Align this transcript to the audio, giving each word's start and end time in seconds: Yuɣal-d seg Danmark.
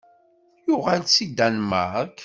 Yuɣal-d 0.67 1.07
seg 1.11 1.29
Danmark. 1.37 2.17